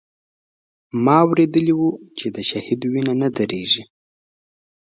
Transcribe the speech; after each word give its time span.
ما 1.03 1.17
اورېدلي 1.25 1.73
و 1.77 1.81
چې 2.17 2.25
د 2.35 2.37
شهيد 2.49 2.81
وينه 2.91 3.13
نه 3.21 3.27
درېږي. 3.37 3.83